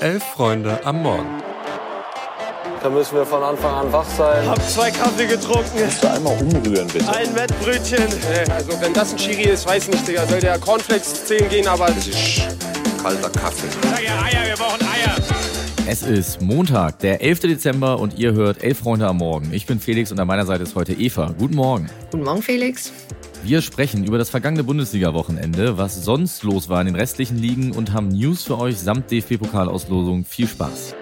Elf 0.00 0.24
Freunde 0.24 0.80
am 0.86 1.02
Morgen. 1.02 1.42
Da 2.82 2.88
müssen 2.88 3.16
wir 3.16 3.26
von 3.26 3.42
Anfang 3.42 3.74
an 3.74 3.92
wach 3.92 4.06
sein. 4.16 4.48
Hab 4.48 4.62
zwei 4.66 4.90
Kaffee 4.90 5.26
getrunken. 5.26 5.78
Kannst 5.78 6.02
du 6.02 6.10
einmal 6.10 6.40
umrühren, 6.40 6.88
bitte? 6.88 7.06
Ein 7.12 7.34
Wettbrötchen. 7.34 8.06
Also 8.50 8.80
wenn 8.80 8.94
das 8.94 9.12
ein 9.12 9.18
Chiri 9.18 9.50
ist, 9.50 9.66
weiß 9.66 9.88
nicht, 9.88 10.08
Digga. 10.08 10.26
Soll 10.26 10.40
der 10.40 10.58
Cornflakes 10.58 11.26
zählen 11.26 11.46
gehen, 11.50 11.68
aber... 11.68 11.88
Das 11.88 12.06
ist 12.06 12.42
kalter 13.02 13.28
Kaffee. 13.28 13.68
Sag 13.82 14.02
ja 14.02 14.22
Eier, 14.22 14.48
wir 14.48 14.56
brauchen 14.56 14.80
Eier. 14.80 15.16
Es 15.86 16.02
ist 16.02 16.40
Montag, 16.40 17.00
der 17.00 17.20
11. 17.20 17.40
Dezember 17.40 17.98
und 17.98 18.18
ihr 18.18 18.32
hört 18.32 18.62
Elf 18.62 18.78
Freunde 18.78 19.06
am 19.06 19.18
Morgen. 19.18 19.52
Ich 19.52 19.66
bin 19.66 19.80
Felix 19.80 20.10
und 20.10 20.18
an 20.18 20.26
meiner 20.26 20.46
Seite 20.46 20.62
ist 20.62 20.74
heute 20.76 20.94
Eva. 20.94 21.34
Guten 21.38 21.56
Morgen. 21.56 21.90
Guten 22.10 22.24
Morgen, 22.24 22.40
Felix. 22.40 22.90
Wir 23.42 23.62
sprechen 23.62 24.04
über 24.04 24.18
das 24.18 24.28
vergangene 24.28 24.64
Bundesliga-Wochenende, 24.64 25.78
was 25.78 26.04
sonst 26.04 26.42
los 26.42 26.68
war 26.68 26.80
in 26.82 26.88
den 26.88 26.96
restlichen 26.96 27.38
Ligen 27.38 27.72
und 27.72 27.92
haben 27.92 28.08
News 28.08 28.44
für 28.44 28.58
euch 28.58 28.78
samt 28.78 29.10
DFB-Pokalauslosung. 29.10 30.24
Viel 30.26 30.46
Spaß. 30.46 30.94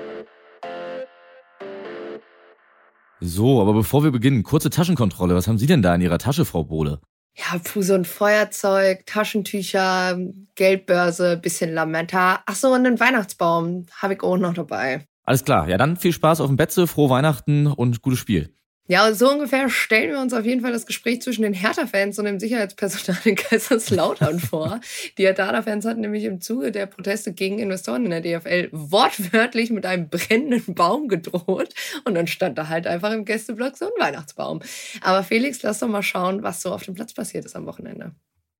So, 3.20 3.60
aber 3.60 3.74
bevor 3.74 4.04
wir 4.04 4.12
beginnen, 4.12 4.44
kurze 4.44 4.70
Taschenkontrolle. 4.70 5.34
Was 5.34 5.48
haben 5.48 5.58
Sie 5.58 5.66
denn 5.66 5.82
da 5.82 5.92
in 5.96 6.00
Ihrer 6.00 6.18
Tasche, 6.18 6.44
Frau 6.44 6.62
Bohle? 6.62 7.00
Ja, 7.34 7.58
puh, 7.62 7.82
so 7.82 7.94
ein 7.94 8.04
Feuerzeug, 8.04 9.04
Taschentücher, 9.06 10.18
Geldbörse, 10.54 11.36
bisschen 11.36 11.74
Lametta. 11.74 12.42
Ach 12.46 12.54
so, 12.54 12.68
und 12.68 12.86
einen 12.86 13.00
Weihnachtsbaum 13.00 13.86
habe 13.96 14.14
ich 14.14 14.22
auch 14.22 14.36
noch 14.36 14.54
dabei. 14.54 15.04
Alles 15.24 15.44
klar, 15.44 15.68
ja 15.68 15.76
dann 15.76 15.96
viel 15.96 16.12
Spaß 16.12 16.40
auf 16.40 16.46
dem 16.46 16.56
Betze, 16.56 16.86
frohe 16.86 17.10
Weihnachten 17.10 17.66
und 17.66 18.00
gutes 18.00 18.20
Spiel. 18.20 18.54
Ja, 18.90 19.12
so 19.12 19.30
ungefähr 19.30 19.68
stellen 19.68 20.12
wir 20.12 20.18
uns 20.18 20.32
auf 20.32 20.46
jeden 20.46 20.62
Fall 20.62 20.72
das 20.72 20.86
Gespräch 20.86 21.20
zwischen 21.20 21.42
den 21.42 21.52
Hertha-Fans 21.52 22.18
und 22.18 22.24
dem 22.24 22.40
Sicherheitspersonal 22.40 23.20
in 23.24 23.36
Kaiserslautern 23.36 24.40
vor. 24.40 24.80
Die 25.18 25.24
Hertha-Fans 25.24 25.84
hatten 25.84 26.00
nämlich 26.00 26.24
im 26.24 26.40
Zuge 26.40 26.72
der 26.72 26.86
Proteste 26.86 27.34
gegen 27.34 27.58
Investoren 27.58 28.06
in 28.06 28.10
der 28.10 28.22
DFL 28.22 28.70
wortwörtlich 28.72 29.68
mit 29.70 29.84
einem 29.84 30.08
brennenden 30.08 30.74
Baum 30.74 31.08
gedroht. 31.08 31.74
Und 32.06 32.14
dann 32.14 32.26
stand 32.26 32.56
da 32.56 32.68
halt 32.68 32.86
einfach 32.86 33.12
im 33.12 33.26
Gästeblock 33.26 33.76
so 33.76 33.84
ein 33.84 34.02
Weihnachtsbaum. 34.02 34.60
Aber 35.02 35.22
Felix, 35.22 35.62
lass 35.62 35.80
doch 35.80 35.88
mal 35.88 36.02
schauen, 36.02 36.42
was 36.42 36.62
so 36.62 36.72
auf 36.72 36.84
dem 36.84 36.94
Platz 36.94 37.12
passiert 37.12 37.44
ist 37.44 37.56
am 37.56 37.66
Wochenende. 37.66 38.12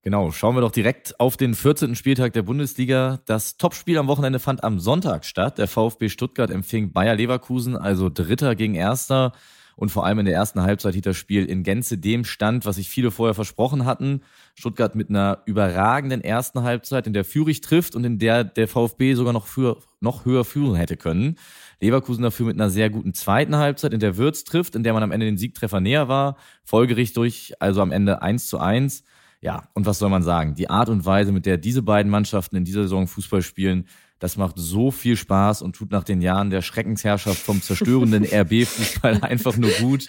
Genau, 0.02 0.30
schauen 0.30 0.54
wir 0.54 0.60
doch 0.60 0.70
direkt 0.70 1.18
auf 1.18 1.38
den 1.38 1.54
14. 1.54 1.94
Spieltag 1.94 2.34
der 2.34 2.42
Bundesliga. 2.42 3.20
Das 3.24 3.56
Topspiel 3.56 3.96
am 3.96 4.08
Wochenende 4.08 4.40
fand 4.40 4.62
am 4.62 4.78
Sonntag 4.78 5.24
statt. 5.24 5.56
Der 5.56 5.68
VfB 5.68 6.10
Stuttgart 6.10 6.50
empfing 6.50 6.92
Bayer 6.92 7.16
Leverkusen, 7.16 7.78
also 7.78 8.10
Dritter 8.10 8.54
gegen 8.54 8.74
Erster. 8.74 9.32
Und 9.78 9.90
vor 9.90 10.04
allem 10.04 10.18
in 10.18 10.26
der 10.26 10.34
ersten 10.34 10.60
Halbzeit 10.60 10.94
hielt 10.94 11.06
das 11.06 11.16
Spiel 11.16 11.44
in 11.44 11.62
Gänze 11.62 11.98
dem 11.98 12.24
Stand, 12.24 12.66
was 12.66 12.76
sich 12.76 12.88
viele 12.88 13.12
vorher 13.12 13.34
versprochen 13.34 13.84
hatten. 13.84 14.22
Stuttgart 14.56 14.96
mit 14.96 15.08
einer 15.08 15.42
überragenden 15.46 16.20
ersten 16.20 16.64
Halbzeit, 16.64 17.06
in 17.06 17.12
der 17.12 17.24
Führig 17.24 17.60
trifft 17.60 17.94
und 17.94 18.02
in 18.02 18.18
der 18.18 18.42
der 18.42 18.66
VfB 18.66 19.14
sogar 19.14 19.32
noch, 19.32 19.46
für, 19.46 19.78
noch 20.00 20.24
höher 20.24 20.44
führen 20.44 20.74
hätte 20.74 20.96
können. 20.96 21.36
Leverkusen 21.80 22.24
dafür 22.24 22.46
mit 22.46 22.56
einer 22.56 22.70
sehr 22.70 22.90
guten 22.90 23.14
zweiten 23.14 23.54
Halbzeit, 23.54 23.94
in 23.94 24.00
der 24.00 24.16
Würz 24.16 24.42
trifft, 24.42 24.74
in 24.74 24.82
der 24.82 24.94
man 24.94 25.04
am 25.04 25.12
Ende 25.12 25.26
den 25.26 25.38
Siegtreffer 25.38 25.78
näher 25.78 26.08
war. 26.08 26.38
Folgerichtig 26.64 27.14
durch, 27.14 27.52
also 27.60 27.80
am 27.80 27.92
Ende 27.92 28.20
1 28.20 28.48
zu 28.48 28.58
1. 28.58 29.04
Ja, 29.40 29.68
und 29.74 29.86
was 29.86 30.00
soll 30.00 30.10
man 30.10 30.24
sagen? 30.24 30.56
Die 30.56 30.68
Art 30.68 30.88
und 30.88 31.06
Weise, 31.06 31.30
mit 31.30 31.46
der 31.46 31.56
diese 31.56 31.82
beiden 31.82 32.10
Mannschaften 32.10 32.56
in 32.56 32.64
dieser 32.64 32.82
Saison 32.82 33.06
Fußball 33.06 33.42
spielen, 33.42 33.86
das 34.18 34.36
macht 34.36 34.56
so 34.56 34.90
viel 34.90 35.16
Spaß 35.16 35.62
und 35.62 35.76
tut 35.76 35.90
nach 35.90 36.04
den 36.04 36.20
Jahren 36.20 36.50
der 36.50 36.62
Schreckensherrschaft 36.62 37.38
vom 37.38 37.62
zerstörenden 37.62 38.24
RB-Fußball 38.32 39.22
einfach 39.22 39.56
nur 39.56 39.70
gut. 39.72 40.06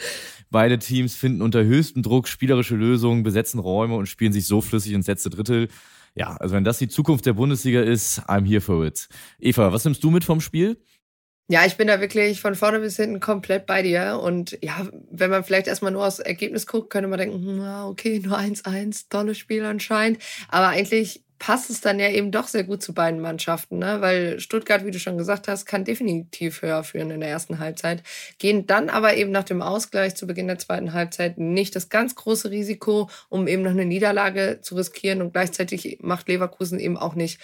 Beide 0.52 0.80
Teams 0.80 1.16
finden 1.16 1.42
unter 1.42 1.64
höchstem 1.64 2.02
Druck 2.02 2.28
spielerische 2.28 2.76
Lösungen, 2.76 3.24
besetzen 3.24 3.60
Räume 3.60 3.96
und 3.96 4.08
spielen 4.08 4.34
sich 4.34 4.48
so 4.48 4.62
flüssig 4.62 4.94
ins 4.94 5.08
letzte 5.08 5.30
Drittel. 5.30 5.68
Ja, 6.16 6.36
also 6.38 6.56
wenn 6.56 6.64
das 6.64 6.80
die 6.80 6.88
Zukunft 6.88 7.26
der 7.28 7.34
Bundesliga 7.34 7.82
ist, 7.82 8.22
I'm 8.28 8.48
here 8.48 8.62
for 8.62 8.84
it. 8.86 9.08
Eva, 9.40 9.72
was 9.72 9.86
nimmst 9.86 10.04
du 10.04 10.10
mit 10.10 10.24
vom 10.24 10.42
Spiel? 10.42 10.84
Ja, 11.52 11.66
ich 11.66 11.78
bin 11.78 11.88
da 11.88 12.00
wirklich 12.00 12.42
von 12.42 12.54
vorne 12.54 12.80
bis 12.80 12.96
hinten 12.98 13.20
komplett 13.20 13.66
bei 13.66 13.82
dir. 13.82 14.20
Und 14.22 14.58
ja, 14.62 14.88
wenn 15.10 15.32
man 15.32 15.44
vielleicht 15.44 15.68
erstmal 15.68 15.92
nur 15.92 16.06
aufs 16.06 16.20
Ergebnis 16.20 16.68
guckt, 16.68 16.92
könnte 16.92 17.10
man 17.10 17.18
denken, 17.18 17.44
hm, 17.44 17.86
okay, 17.86 18.20
nur 18.20 18.38
1-1, 18.38 19.06
tolles 19.10 19.40
Spiel 19.40 19.66
anscheinend. 19.66 20.20
Aber 20.48 20.68
eigentlich 20.68 21.24
passt 21.40 21.70
es 21.70 21.82
dann 21.82 22.00
ja 22.00 22.10
eben 22.10 22.32
doch 22.32 22.48
sehr 22.48 22.66
gut 22.66 22.84
zu 22.84 22.94
beiden 22.94 23.22
Mannschaften, 23.22 23.80
ne? 23.80 24.02
weil 24.02 24.40
Stuttgart, 24.40 24.86
wie 24.86 24.92
du 24.92 25.00
schon 25.00 25.18
gesagt 25.18 25.48
hast, 25.48 25.66
kann 25.66 25.86
definitiv 25.86 26.62
höher 26.62 26.84
führen 26.84 27.12
in 27.12 27.22
der 27.22 27.30
ersten 27.30 27.60
Halbzeit, 27.60 28.04
gehen 28.38 28.68
dann 28.68 28.90
aber 28.90 29.16
eben 29.16 29.32
nach 29.32 29.46
dem 29.46 29.62
Ausgleich 29.62 30.16
zu 30.16 30.28
Beginn 30.28 30.48
der 30.48 30.60
zweiten 30.60 30.94
Halbzeit 30.94 31.38
nicht 31.38 31.76
das 31.76 31.90
ganz 31.90 32.16
große 32.16 32.52
Risiko, 32.52 33.10
um 33.30 33.48
eben 33.48 33.64
noch 33.64 33.72
eine 33.72 33.86
Niederlage 33.86 34.60
zu 34.62 34.76
riskieren 34.76 35.22
und 35.22 35.32
gleichzeitig 35.32 36.00
macht 36.02 36.28
Leverkusen 36.28 36.80
eben 36.80 36.98
auch 36.98 37.16
nicht 37.16 37.40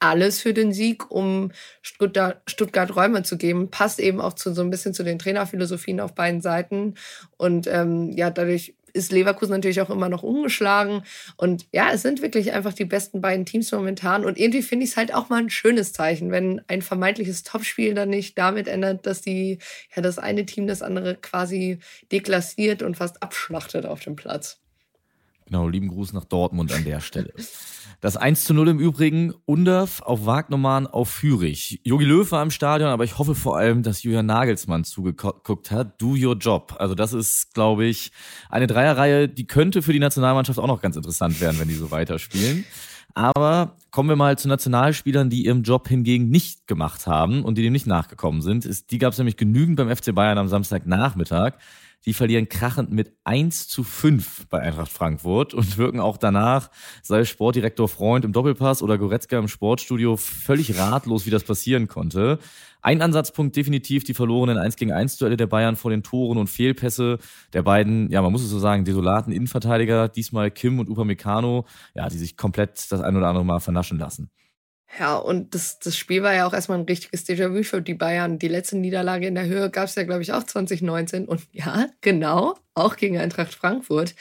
alles 0.00 0.40
für 0.40 0.54
den 0.54 0.72
Sieg, 0.72 1.10
um 1.10 1.50
Stuttgart, 1.82 2.96
Räume 2.96 3.24
zu 3.24 3.36
geben. 3.36 3.70
Passt 3.70 3.98
eben 3.98 4.20
auch 4.20 4.34
zu 4.34 4.54
so 4.54 4.62
ein 4.62 4.70
bisschen 4.70 4.94
zu 4.94 5.02
den 5.02 5.18
Trainerphilosophien 5.18 5.98
auf 5.98 6.14
beiden 6.14 6.40
Seiten. 6.40 6.94
Und 7.36 7.66
ähm, 7.66 8.12
ja, 8.12 8.30
dadurch 8.30 8.74
ist 8.98 9.12
Leverkusen 9.12 9.52
natürlich 9.52 9.80
auch 9.80 9.90
immer 9.90 10.08
noch 10.08 10.22
ungeschlagen. 10.22 11.04
Und 11.36 11.66
ja, 11.72 11.90
es 11.92 12.02
sind 12.02 12.20
wirklich 12.20 12.52
einfach 12.52 12.74
die 12.74 12.84
besten 12.84 13.20
beiden 13.20 13.46
Teams 13.46 13.72
momentan. 13.72 14.24
Und 14.24 14.38
irgendwie 14.38 14.62
finde 14.62 14.84
ich 14.84 14.90
es 14.90 14.96
halt 14.96 15.14
auch 15.14 15.28
mal 15.28 15.40
ein 15.40 15.50
schönes 15.50 15.92
Zeichen, 15.92 16.30
wenn 16.30 16.60
ein 16.68 16.82
vermeintliches 16.82 17.42
Topspiel 17.42 17.94
dann 17.94 18.10
nicht 18.10 18.36
damit 18.36 18.68
ändert, 18.68 19.06
dass 19.06 19.22
die, 19.22 19.58
ja, 19.94 20.02
das 20.02 20.18
eine 20.18 20.44
Team 20.44 20.66
das 20.66 20.82
andere 20.82 21.16
quasi 21.16 21.78
deklassiert 22.12 22.82
und 22.82 22.96
fast 22.96 23.22
abschlachtet 23.22 23.86
auf 23.86 24.00
dem 24.00 24.16
Platz. 24.16 24.60
Genau, 25.48 25.66
lieben 25.66 25.88
Gruß 25.88 26.12
nach 26.12 26.24
Dortmund 26.24 26.72
an 26.72 26.84
der 26.84 27.00
Stelle. 27.00 27.32
Das 28.02 28.18
1 28.18 28.44
zu 28.44 28.52
0 28.52 28.68
im 28.68 28.78
Übrigen, 28.78 29.32
Underf 29.46 30.02
auf 30.02 30.26
Wagnermann 30.26 30.86
auf 30.86 31.08
Fürich. 31.08 31.80
Jogi 31.84 32.04
Löw 32.04 32.30
war 32.30 32.42
im 32.42 32.50
Stadion, 32.50 32.90
aber 32.90 33.04
ich 33.04 33.16
hoffe 33.16 33.34
vor 33.34 33.56
allem, 33.56 33.82
dass 33.82 34.02
Julian 34.02 34.26
Nagelsmann 34.26 34.84
zugeguckt 34.84 35.70
hat. 35.70 36.00
Do 36.00 36.10
your 36.10 36.36
job. 36.36 36.76
Also 36.78 36.94
das 36.94 37.14
ist, 37.14 37.54
glaube 37.54 37.86
ich, 37.86 38.12
eine 38.50 38.66
Dreierreihe, 38.66 39.26
die 39.26 39.46
könnte 39.46 39.80
für 39.80 39.94
die 39.94 40.00
Nationalmannschaft 40.00 40.58
auch 40.58 40.66
noch 40.66 40.82
ganz 40.82 40.96
interessant 40.96 41.40
werden, 41.40 41.58
wenn 41.58 41.68
die 41.68 41.74
so 41.74 41.90
weiterspielen. 41.90 42.66
Aber 43.18 43.74
kommen 43.90 44.08
wir 44.08 44.14
mal 44.14 44.38
zu 44.38 44.46
Nationalspielern, 44.46 45.28
die 45.28 45.44
ihren 45.44 45.64
Job 45.64 45.88
hingegen 45.88 46.28
nicht 46.28 46.68
gemacht 46.68 47.08
haben 47.08 47.42
und 47.42 47.58
die 47.58 47.64
dem 47.64 47.72
nicht 47.72 47.88
nachgekommen 47.88 48.42
sind. 48.42 48.92
Die 48.92 48.98
gab 48.98 49.12
es 49.12 49.18
nämlich 49.18 49.36
genügend 49.36 49.76
beim 49.76 49.88
FC 49.94 50.14
Bayern 50.14 50.38
am 50.38 50.46
Samstagnachmittag. 50.46 51.54
Die 52.06 52.14
verlieren 52.14 52.48
krachend 52.48 52.92
mit 52.92 53.16
1 53.24 53.66
zu 53.66 53.82
5 53.82 54.46
bei 54.46 54.60
Eintracht 54.60 54.92
Frankfurt 54.92 55.52
und 55.52 55.78
wirken 55.78 55.98
auch 55.98 56.16
danach, 56.16 56.70
sei 57.02 57.24
Sportdirektor 57.24 57.88
Freund 57.88 58.24
im 58.24 58.32
Doppelpass 58.32 58.84
oder 58.84 58.98
Goretzka 58.98 59.36
im 59.36 59.48
Sportstudio, 59.48 60.16
völlig 60.16 60.78
ratlos, 60.78 61.26
wie 61.26 61.30
das 61.30 61.42
passieren 61.42 61.88
konnte. 61.88 62.38
Ein 62.80 63.02
Ansatzpunkt 63.02 63.56
definitiv 63.56 64.04
die 64.04 64.14
verlorenen 64.14 64.58
1 64.58 64.76
gegen 64.76 64.92
1 64.92 65.16
Duelle 65.16 65.36
der 65.36 65.46
Bayern 65.46 65.76
vor 65.76 65.90
den 65.90 66.02
Toren 66.02 66.38
und 66.38 66.48
Fehlpässe 66.48 67.18
der 67.52 67.62
beiden, 67.62 68.10
ja, 68.10 68.22
man 68.22 68.32
muss 68.32 68.42
es 68.42 68.50
so 68.50 68.58
sagen, 68.58 68.84
desolaten 68.84 69.32
Innenverteidiger, 69.32 70.08
diesmal 70.08 70.50
Kim 70.50 70.78
und 70.78 70.88
Upamecano, 70.88 71.66
ja, 71.94 72.08
die 72.08 72.18
sich 72.18 72.36
komplett 72.36 72.90
das 72.90 73.00
ein 73.00 73.16
oder 73.16 73.28
andere 73.28 73.44
Mal 73.44 73.60
vernaschen 73.60 73.98
lassen. 73.98 74.30
Ja, 74.98 75.16
und 75.16 75.54
das, 75.54 75.78
das 75.78 75.96
Spiel 75.96 76.22
war 76.22 76.34
ja 76.34 76.46
auch 76.46 76.54
erstmal 76.54 76.78
ein 76.78 76.84
richtiges 76.86 77.26
Déjà-vu 77.26 77.62
für 77.62 77.82
die 77.82 77.94
Bayern. 77.94 78.38
Die 78.38 78.48
letzte 78.48 78.78
Niederlage 78.78 79.26
in 79.26 79.34
der 79.34 79.44
Höhe 79.44 79.70
gab 79.70 79.84
es 79.84 79.94
ja, 79.94 80.04
glaube 80.04 80.22
ich, 80.22 80.32
auch 80.32 80.42
2019. 80.42 81.26
Und 81.26 81.42
ja, 81.52 81.88
genau, 82.00 82.56
auch 82.74 82.96
gegen 82.96 83.18
Eintracht 83.18 83.54
Frankfurt. 83.54 84.14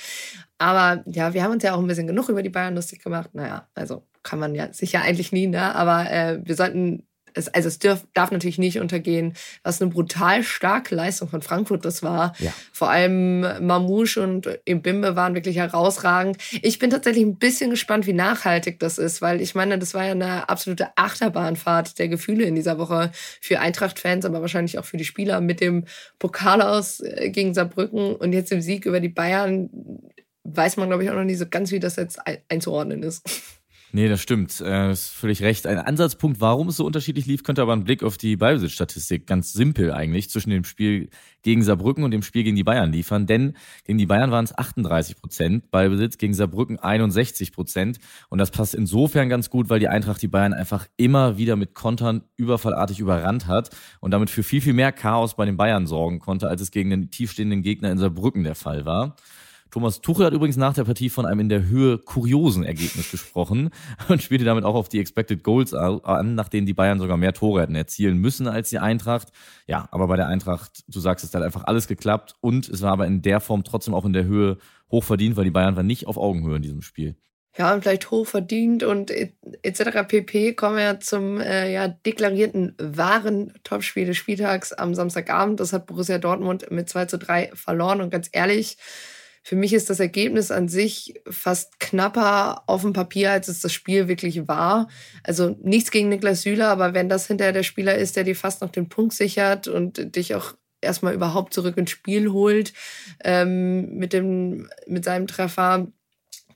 Aber 0.57 1.03
ja, 1.05 1.33
wir 1.33 1.43
haben 1.43 1.53
uns 1.53 1.63
ja 1.63 1.73
auch 1.73 1.79
ein 1.79 1.87
bisschen 1.87 2.07
genug 2.07 2.29
über 2.29 2.43
die 2.43 2.49
Bayern 2.49 2.75
lustig 2.75 3.01
gemacht. 3.01 3.29
Naja, 3.33 3.67
also 3.75 4.03
kann 4.23 4.39
man 4.39 4.55
ja 4.55 4.73
sicher 4.73 5.01
eigentlich 5.01 5.31
nie, 5.31 5.47
ne? 5.47 5.73
Aber 5.73 6.11
äh, 6.11 6.39
wir 6.43 6.55
sollten 6.55 7.06
es, 7.37 7.47
also 7.47 7.67
es 7.67 7.79
dürf, 7.79 8.05
darf 8.13 8.31
natürlich 8.31 8.57
nicht 8.57 8.79
untergehen, 8.79 9.33
was 9.63 9.81
eine 9.81 9.91
brutal 9.91 10.43
starke 10.43 10.95
Leistung 10.95 11.29
von 11.29 11.41
Frankfurt 11.41 11.85
das 11.85 12.03
war. 12.03 12.33
Ja. 12.39 12.53
Vor 12.71 12.89
allem 12.89 13.41
Mamouche 13.65 14.21
und 14.21 14.49
Imbimbe 14.65 15.15
waren 15.15 15.35
wirklich 15.35 15.57
herausragend. 15.57 16.37
Ich 16.61 16.79
bin 16.79 16.89
tatsächlich 16.89 17.23
ein 17.23 17.37
bisschen 17.37 17.69
gespannt, 17.69 18.07
wie 18.07 18.13
nachhaltig 18.13 18.79
das 18.79 18.97
ist, 18.97 19.21
weil 19.21 19.41
ich 19.41 19.55
meine, 19.55 19.79
das 19.79 19.93
war 19.93 20.05
ja 20.05 20.11
eine 20.11 20.49
absolute 20.49 20.89
Achterbahnfahrt 20.95 21.99
der 21.99 22.07
Gefühle 22.07 22.45
in 22.45 22.55
dieser 22.55 22.77
Woche 22.77 23.11
für 23.41 23.59
Eintracht-Fans, 23.59 24.25
aber 24.25 24.41
wahrscheinlich 24.41 24.79
auch 24.79 24.85
für 24.85 24.97
die 24.97 25.05
Spieler 25.05 25.41
mit 25.41 25.61
dem 25.61 25.85
Pokal 26.19 26.61
aus 26.61 26.99
äh, 26.99 27.29
gegen 27.29 27.53
Saarbrücken 27.53 28.15
und 28.15 28.33
jetzt 28.33 28.51
im 28.51 28.61
Sieg 28.61 28.85
über 28.85 28.99
die 28.99 29.09
Bayern 29.09 29.69
weiß 30.47 30.77
man, 30.77 30.87
glaube 30.87 31.03
ich, 31.03 31.09
auch 31.09 31.15
noch 31.15 31.23
nicht 31.23 31.39
so 31.39 31.45
ganz, 31.45 31.71
wie 31.71 31.79
das 31.79 31.97
jetzt 31.97 32.19
einzuordnen 32.49 33.03
ist. 33.03 33.29
Nee, 33.93 34.09
das 34.09 34.21
stimmt. 34.21 34.59
Äh, 34.59 34.91
ist 34.91 35.09
völlig 35.09 35.41
recht. 35.41 35.65
Ein 35.65 35.79
Ansatzpunkt, 35.79 36.41
warum 36.41 36.67
es 36.67 36.77
so 36.77 36.85
unterschiedlich 36.85 37.25
lief, 37.25 37.43
könnte 37.43 37.61
aber 37.61 37.71
ein 37.73 37.85
Blick 37.85 38.03
auf 38.03 38.17
die 38.17 38.35
Ballbesitzstatistik 38.35 39.25
ganz 39.25 39.53
simpel 39.53 39.93
eigentlich 39.93 40.29
zwischen 40.29 40.49
dem 40.49 40.65
Spiel 40.65 41.09
gegen 41.41 41.63
Saarbrücken 41.63 42.03
und 42.03 42.11
dem 42.11 42.21
Spiel 42.21 42.43
gegen 42.43 42.57
die 42.57 42.65
Bayern 42.65 42.91
liefern. 42.91 43.27
Denn 43.27 43.53
gegen 43.85 43.97
die 43.97 44.05
Bayern 44.05 44.29
waren 44.29 44.43
es 44.43 44.57
38 44.57 45.15
Prozent 45.15 45.71
Ballbesitz, 45.71 46.17
gegen 46.17 46.33
Saarbrücken 46.33 46.79
61 46.79 47.53
Prozent. 47.53 47.99
Und 48.27 48.39
das 48.39 48.51
passt 48.51 48.75
insofern 48.75 49.29
ganz 49.29 49.49
gut, 49.49 49.69
weil 49.69 49.79
die 49.79 49.87
Eintracht 49.87 50.21
die 50.21 50.27
Bayern 50.27 50.53
einfach 50.53 50.87
immer 50.97 51.37
wieder 51.37 51.55
mit 51.55 51.73
Kontern 51.73 52.23
überfallartig 52.35 52.99
überrannt 52.99 53.47
hat 53.47 53.69
und 54.01 54.11
damit 54.11 54.29
für 54.29 54.43
viel, 54.43 54.59
viel 54.59 54.73
mehr 54.73 54.91
Chaos 54.91 55.37
bei 55.37 55.45
den 55.45 55.55
Bayern 55.55 55.87
sorgen 55.87 56.19
konnte, 56.19 56.49
als 56.49 56.59
es 56.61 56.71
gegen 56.71 56.89
den 56.89 57.09
tiefstehenden 57.09 57.61
Gegner 57.61 57.91
in 57.91 57.97
Saarbrücken 57.97 58.43
der 58.43 58.55
Fall 58.55 58.85
war. 58.85 59.15
Thomas 59.71 60.01
Tuchel 60.01 60.25
hat 60.25 60.33
übrigens 60.33 60.57
nach 60.57 60.73
der 60.73 60.83
Partie 60.83 61.09
von 61.09 61.25
einem 61.25 61.41
in 61.41 61.49
der 61.49 61.65
Höhe 61.65 61.97
kuriosen 61.97 62.63
Ergebnis 62.63 63.11
gesprochen 63.11 63.69
und 64.07 64.21
spielte 64.21 64.45
damit 64.45 64.63
auch 64.63 64.75
auf 64.75 64.89
die 64.89 64.99
Expected 64.99 65.43
Goals 65.43 65.73
an, 65.73 66.35
nach 66.35 66.49
denen 66.49 66.65
die 66.65 66.73
Bayern 66.73 66.99
sogar 66.99 67.17
mehr 67.17 67.33
Tore 67.33 67.61
hätten 67.61 67.75
erzielen 67.75 68.17
müssen 68.17 68.47
als 68.47 68.69
die 68.69 68.79
Eintracht. 68.79 69.29
Ja, 69.67 69.87
aber 69.91 70.07
bei 70.07 70.15
der 70.15 70.27
Eintracht, 70.27 70.83
du 70.87 70.99
sagst 70.99 71.25
es, 71.25 71.33
hat 71.33 71.43
einfach 71.43 71.65
alles 71.65 71.87
geklappt 71.87 72.35
und 72.41 72.69
es 72.69 72.81
war 72.81 72.91
aber 72.91 73.07
in 73.07 73.21
der 73.21 73.39
Form 73.39 73.63
trotzdem 73.63 73.93
auch 73.93 74.05
in 74.05 74.13
der 74.13 74.25
Höhe 74.25 74.57
hochverdient, 74.91 75.35
weil 75.35 75.45
die 75.45 75.51
Bayern 75.51 75.75
waren 75.75 75.87
nicht 75.87 76.07
auf 76.07 76.17
Augenhöhe 76.17 76.55
in 76.55 76.61
diesem 76.61 76.81
Spiel 76.81 77.15
ja, 77.57 77.73
und 77.73 77.81
vielleicht 77.81 78.11
hochverdient 78.11 78.83
und 78.83 79.11
etc. 79.11 80.07
pp. 80.07 80.53
kommen 80.53 80.75
wir 80.75 80.83
ja 80.83 80.99
zum 80.99 81.39
äh, 81.41 81.71
ja, 81.71 81.87
deklarierten 81.87 82.75
wahren 82.77 83.53
Topspiel 83.63 84.05
des 84.05 84.17
Spieltags 84.17 84.73
am 84.73 84.93
Samstagabend. 84.93 85.59
Das 85.59 85.73
hat 85.73 85.87
Borussia 85.87 86.19
Dortmund 86.19 86.69
mit 86.69 86.87
2 86.87 87.05
zu 87.05 87.17
3 87.17 87.51
verloren. 87.55 88.01
Und 88.01 88.11
ganz 88.11 88.29
ehrlich, 88.31 88.77
für 89.47 89.55
mich 89.55 89.71
ist 89.71 89.89
das 89.89 90.01
Ergebnis 90.01 90.51
an 90.51 90.67
sich 90.67 91.21
fast 91.29 91.79
knapper 91.79 92.63
auf 92.65 92.81
dem 92.81 92.91
Papier, 92.91 93.31
als 93.31 93.47
es 93.47 93.61
das 93.61 93.71
Spiel 93.71 94.09
wirklich 94.09 94.49
war. 94.49 94.89
Also 95.23 95.55
nichts 95.63 95.89
gegen 95.89 96.09
Niklas 96.09 96.41
Süle, 96.41 96.67
aber 96.67 96.93
wenn 96.93 97.07
das 97.07 97.27
hinterher 97.27 97.53
der 97.53 97.63
Spieler 97.63 97.95
ist, 97.95 98.17
der 98.17 98.25
dir 98.25 98.35
fast 98.35 98.59
noch 98.61 98.71
den 98.71 98.89
Punkt 98.89 99.13
sichert 99.13 99.69
und 99.69 100.17
dich 100.17 100.35
auch 100.35 100.53
erstmal 100.81 101.13
überhaupt 101.13 101.53
zurück 101.53 101.77
ins 101.77 101.91
Spiel 101.91 102.33
holt 102.33 102.73
ähm, 103.23 103.95
mit, 103.95 104.11
dem, 104.11 104.69
mit 104.85 105.05
seinem 105.05 105.27
Treffer, 105.27 105.87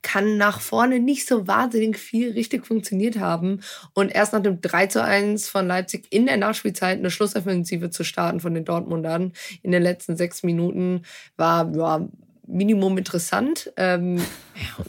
kann 0.01 0.35
nach 0.35 0.59
vorne 0.59 0.99
nicht 0.99 1.29
so 1.29 1.47
wahnsinnig 1.47 1.97
viel 1.97 2.33
richtig 2.33 2.67
funktioniert 2.67 3.19
haben. 3.19 3.61
Und 3.93 4.13
erst 4.13 4.33
nach 4.33 4.43
dem 4.43 4.59
3 4.59 4.87
zu 4.87 5.01
1 5.01 5.47
von 5.47 5.65
Leipzig 5.65 6.07
in 6.09 6.25
der 6.25 6.35
Nachspielzeit 6.35 6.99
eine 6.99 7.09
Schlussoffensive 7.09 7.89
zu 7.89 8.03
starten 8.03 8.41
von 8.41 8.53
den 8.53 8.65
Dortmundern 8.65 9.31
in 9.63 9.71
den 9.71 9.81
letzten 9.81 10.17
sechs 10.17 10.43
Minuten 10.43 11.03
war 11.37 11.73
ja, 11.73 12.09
Minimum 12.51 12.97
interessant. 12.97 13.71
Ähm, 13.77 14.21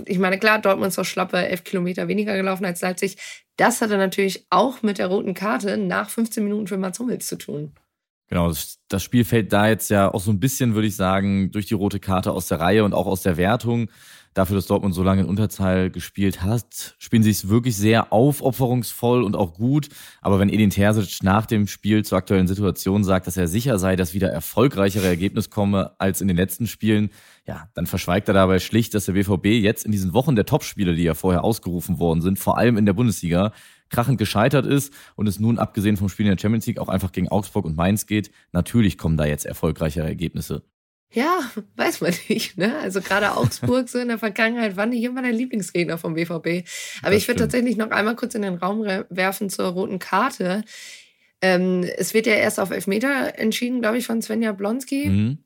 ich 0.05 0.19
meine, 0.19 0.38
klar, 0.38 0.61
Dortmund 0.61 0.88
ist 0.88 0.99
auch 0.99 1.05
schlappe 1.05 1.38
elf 1.38 1.64
Kilometer 1.64 2.09
weniger 2.09 2.37
gelaufen 2.37 2.64
als 2.64 2.81
Leipzig. 2.81 3.17
Das 3.56 3.81
hatte 3.81 3.97
natürlich 3.97 4.47
auch 4.50 4.82
mit 4.82 4.99
der 4.99 5.06
roten 5.06 5.35
Karte 5.35 5.76
nach 5.76 6.11
15 6.11 6.43
Minuten 6.43 6.67
für 6.67 6.76
Mats 6.76 6.99
Hummels 6.99 7.26
zu 7.26 7.37
tun. 7.37 7.73
Genau, 8.29 8.50
das 8.88 9.03
Spiel 9.03 9.25
fällt 9.25 9.53
da 9.53 9.69
jetzt 9.69 9.91
ja 9.91 10.12
auch 10.12 10.20
so 10.20 10.31
ein 10.31 10.41
bisschen, 10.41 10.75
würde 10.75 10.88
ich 10.88 10.97
sagen, 10.97 11.50
durch 11.50 11.67
die 11.67 11.75
rote 11.75 12.00
Karte 12.00 12.32
aus 12.32 12.49
der 12.49 12.61
Reihe 12.61 12.82
und 12.82 12.94
auch 12.94 13.06
aus 13.06 13.23
der 13.23 13.37
Wertung 13.37 13.91
dafür, 14.34 14.56
dass 14.56 14.67
Dortmund 14.67 14.94
so 14.94 15.02
lange 15.02 15.23
in 15.23 15.29
Unterzahl 15.29 15.90
gespielt 15.90 16.43
hat, 16.43 16.94
spielen 16.99 17.23
sie 17.23 17.31
es 17.31 17.49
wirklich 17.49 17.76
sehr 17.76 18.12
aufopferungsvoll 18.12 19.23
und 19.23 19.37
auch 19.37 19.55
gut. 19.55 19.88
Aber 20.20 20.38
wenn 20.38 20.49
Edin 20.49 20.70
Terzic 20.70 21.23
nach 21.23 21.46
dem 21.46 21.67
Spiel 21.67 22.05
zur 22.05 22.19
aktuellen 22.19 22.46
Situation 22.46 23.05
sagt, 23.05 23.26
dass 23.26 23.37
er 23.37 23.49
sicher 23.49 23.79
sei, 23.79 23.96
dass 23.96 24.14
wieder 24.14 24.29
erfolgreichere 24.29 25.06
Ergebnisse 25.06 25.50
komme 25.50 25.93
als 25.99 26.20
in 26.20 26.29
den 26.29 26.37
letzten 26.37 26.67
Spielen, 26.67 27.11
ja, 27.46 27.69
dann 27.75 27.87
verschweigt 27.87 28.29
er 28.29 28.34
dabei 28.34 28.58
schlicht, 28.58 28.94
dass 28.94 29.06
der 29.06 29.14
BVB 29.14 29.46
jetzt 29.46 29.84
in 29.84 29.93
diesen 29.93 30.12
Wochen 30.12 30.37
der 30.37 30.46
Topspiele, 30.46 30.94
die 30.94 31.02
ja 31.02 31.14
vorher 31.14 31.44
ausgerufen 31.44 31.99
worden 31.99 32.23
sind, 32.23 32.38
vor 32.38 32.58
allem 32.58 32.76
in 32.76 32.87
der 32.87 32.93
Bundesliga, 32.93 33.52
krachend 33.93 34.19
gescheitert 34.19 34.67
ist 34.67 34.93
und 35.17 35.28
es 35.28 35.38
nun 35.38 35.58
abgesehen 35.58 35.96
vom 35.96 36.08
Spiel 36.08 36.26
in 36.26 36.35
der 36.35 36.40
Champions 36.40 36.67
League 36.67 36.78
auch 36.78 36.88
einfach 36.88 37.12
gegen 37.12 37.28
Augsburg 37.28 37.64
und 37.64 37.76
Mainz 37.76 38.06
geht. 38.06 38.31
Natürlich 38.52 38.99
kommen 38.99 39.17
da 39.17 39.26
jetzt 39.26 39.44
erfolgreichere 39.44 40.06
Ergebnisse. 40.06 40.62
Ja, 41.12 41.41
weiß 41.76 42.00
man 42.00 42.14
nicht. 42.29 42.56
Ne? 42.56 42.76
Also 42.79 43.00
gerade 43.00 43.37
Augsburg 43.37 43.88
so 43.88 43.99
in 43.99 44.09
der 44.09 44.19
Vergangenheit 44.19 44.76
war 44.76 44.87
nicht 44.87 45.05
immer 45.05 45.23
der 45.23 45.32
Lieblingsgegner 45.32 45.99
vom 45.99 46.14
BVB. 46.14 46.67
Aber 47.03 47.12
das 47.12 47.17
ich 47.17 47.29
würde 47.29 47.41
tatsächlich 47.41 47.76
noch 47.76 47.91
einmal 47.91 48.17
kurz 48.17 48.35
in 48.35 48.43
den 48.43 48.55
Raum 48.55 48.85
werfen 49.11 49.50
zur 49.50 49.67
roten 49.67 49.99
Karte. 49.99 50.64
Ähm, 51.43 51.85
es 51.97 52.14
wird 52.14 52.26
ja 52.26 52.35
erst 52.35 52.61
auf 52.61 52.70
Elfmeter 52.70 53.38
entschieden, 53.38 53.81
glaube 53.81 53.99
ich, 53.99 54.06
von 54.06 54.23
Svenja 54.23 54.53
Blonski. 54.53 55.09
Mhm. 55.09 55.38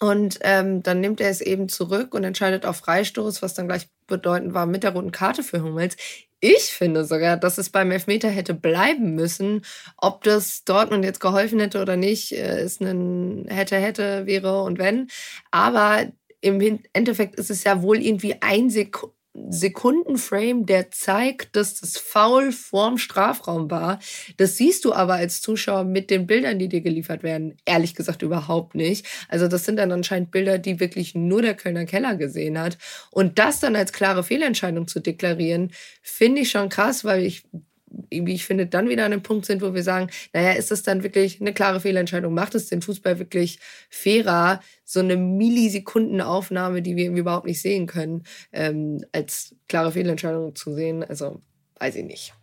Und 0.00 0.38
ähm, 0.42 0.82
dann 0.82 1.00
nimmt 1.00 1.20
er 1.20 1.28
es 1.28 1.40
eben 1.40 1.68
zurück 1.68 2.14
und 2.14 2.22
entscheidet 2.22 2.64
auf 2.64 2.76
Freistoß, 2.76 3.42
was 3.42 3.54
dann 3.54 3.66
gleich 3.66 3.88
bedeutend 4.06 4.54
war 4.54 4.64
mit 4.64 4.84
der 4.84 4.92
roten 4.92 5.10
Karte 5.10 5.42
für 5.42 5.62
Hummels. 5.62 5.96
Ich 6.40 6.72
finde 6.72 7.04
sogar, 7.04 7.36
dass 7.36 7.58
es 7.58 7.70
beim 7.70 7.90
Elfmeter 7.90 8.28
hätte 8.28 8.54
bleiben 8.54 9.14
müssen. 9.16 9.62
Ob 9.96 10.22
das 10.22 10.62
Dortmund 10.64 11.04
jetzt 11.04 11.18
geholfen 11.20 11.58
hätte 11.58 11.82
oder 11.82 11.96
nicht, 11.96 12.32
äh, 12.32 12.62
ist 12.64 12.80
ein 12.80 13.46
hätte, 13.48 13.76
hätte, 13.76 14.24
wäre 14.26 14.62
und 14.62 14.78
wenn. 14.78 15.08
Aber 15.50 16.06
im 16.40 16.60
Endeffekt 16.92 17.34
ist 17.36 17.50
es 17.50 17.64
ja 17.64 17.82
wohl 17.82 18.00
irgendwie 18.00 18.36
ein 18.40 18.70
Sek 18.70 18.98
Sekundenframe, 19.48 20.66
der 20.66 20.90
zeigt, 20.90 21.56
dass 21.56 21.80
das 21.80 21.96
Foul 21.96 22.52
vorm 22.52 22.98
Strafraum 22.98 23.70
war. 23.70 23.98
Das 24.36 24.56
siehst 24.56 24.84
du 24.84 24.92
aber 24.92 25.14
als 25.14 25.40
Zuschauer 25.40 25.84
mit 25.84 26.10
den 26.10 26.26
Bildern, 26.26 26.58
die 26.58 26.68
dir 26.68 26.80
geliefert 26.80 27.22
werden, 27.22 27.56
ehrlich 27.64 27.94
gesagt 27.94 28.22
überhaupt 28.22 28.74
nicht. 28.74 29.06
Also 29.28 29.48
das 29.48 29.64
sind 29.64 29.76
dann 29.76 29.92
anscheinend 29.92 30.30
Bilder, 30.30 30.58
die 30.58 30.80
wirklich 30.80 31.14
nur 31.14 31.42
der 31.42 31.54
Kölner 31.54 31.84
Keller 31.84 32.16
gesehen 32.16 32.58
hat. 32.58 32.78
Und 33.10 33.38
das 33.38 33.60
dann 33.60 33.76
als 33.76 33.92
klare 33.92 34.24
Fehlentscheidung 34.24 34.88
zu 34.88 35.00
deklarieren, 35.00 35.72
finde 36.02 36.42
ich 36.42 36.50
schon 36.50 36.68
krass, 36.68 37.04
weil 37.04 37.24
ich 37.24 37.42
irgendwie, 38.10 38.34
ich 38.34 38.44
finde, 38.44 38.66
dann 38.66 38.88
wieder 38.88 39.04
an 39.04 39.12
einem 39.12 39.22
Punkt 39.22 39.46
sind, 39.46 39.62
wo 39.62 39.74
wir 39.74 39.82
sagen, 39.82 40.08
naja, 40.32 40.52
ist 40.52 40.70
das 40.70 40.82
dann 40.82 41.02
wirklich 41.02 41.40
eine 41.40 41.52
klare 41.52 41.80
Fehlentscheidung? 41.80 42.34
Macht 42.34 42.54
es 42.54 42.68
den 42.68 42.82
Fußball 42.82 43.18
wirklich 43.18 43.58
fairer, 43.90 44.60
so 44.84 45.00
eine 45.00 45.16
Millisekundenaufnahme, 45.16 46.82
die 46.82 46.96
wir 46.96 47.10
überhaupt 47.10 47.46
nicht 47.46 47.60
sehen 47.60 47.86
können, 47.86 48.24
ähm, 48.52 49.04
als 49.12 49.54
klare 49.68 49.92
Fehlentscheidung 49.92 50.54
zu 50.54 50.74
sehen? 50.74 51.04
Also, 51.04 51.42
weiß 51.78 51.96
ich 51.96 52.04
nicht. 52.04 52.34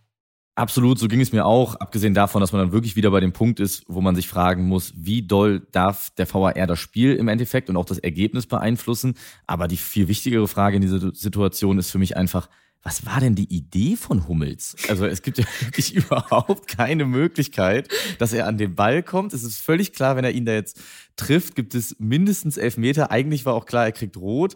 Absolut, 0.57 0.97
so 0.97 1.09
ging 1.09 1.19
es 1.19 1.33
mir 1.33 1.45
auch, 1.45 1.75
abgesehen 1.75 2.13
davon, 2.13 2.39
dass 2.39 2.53
man 2.53 2.61
dann 2.61 2.71
wirklich 2.71 2.95
wieder 2.95 3.11
bei 3.11 3.19
dem 3.19 3.33
Punkt 3.33 3.59
ist, 3.59 3.83
wo 3.89 3.99
man 3.99 4.15
sich 4.15 4.29
fragen 4.29 4.63
muss, 4.69 4.93
wie 4.95 5.21
doll 5.21 5.67
darf 5.73 6.11
der 6.11 6.33
VAR 6.33 6.53
das 6.53 6.79
Spiel 6.79 7.13
im 7.15 7.27
Endeffekt 7.27 7.69
und 7.69 7.75
auch 7.75 7.83
das 7.83 7.97
Ergebnis 7.97 8.47
beeinflussen. 8.47 9.15
Aber 9.47 9.67
die 9.67 9.75
viel 9.75 10.07
wichtigere 10.07 10.47
Frage 10.47 10.77
in 10.77 10.81
dieser 10.81 11.13
Situation 11.13 11.77
ist 11.77 11.91
für 11.91 11.97
mich 11.97 12.15
einfach, 12.15 12.47
was 12.85 13.03
war 13.07 13.19
denn 13.19 13.33
die 13.33 13.51
Idee 13.51 13.95
von 13.95 14.27
Hummels? 14.27 14.75
Also 14.87 15.07
es 15.07 15.23
gibt 15.23 15.39
ja 15.39 15.45
wirklich 15.61 15.95
überhaupt 15.95 16.67
keine 16.67 17.05
Möglichkeit, 17.05 17.89
dass 18.19 18.31
er 18.31 18.45
an 18.45 18.59
den 18.59 18.75
Ball 18.75 19.01
kommt. 19.01 19.33
Es 19.33 19.43
ist 19.43 19.59
völlig 19.59 19.91
klar, 19.91 20.15
wenn 20.15 20.23
er 20.23 20.31
ihn 20.31 20.45
da 20.45 20.53
jetzt 20.53 20.79
trifft, 21.15 21.55
gibt 21.55 21.73
es 21.73 21.95
mindestens 21.99 22.57
elf 22.57 22.77
Meter. 22.77 23.09
Eigentlich 23.09 23.43
war 23.43 23.55
auch 23.55 23.65
klar, 23.65 23.85
er 23.85 23.91
kriegt 23.91 24.17
rot. 24.17 24.55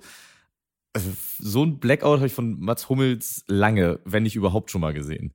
Also 0.93 1.09
so 1.39 1.63
ein 1.65 1.79
Blackout 1.79 2.17
habe 2.17 2.27
ich 2.27 2.33
von 2.33 2.59
Mats 2.59 2.87
Hummels 2.87 3.43
lange, 3.47 3.99
wenn 4.05 4.23
nicht 4.23 4.35
überhaupt 4.35 4.69
schon 4.69 4.81
mal 4.81 4.93
gesehen. 4.93 5.33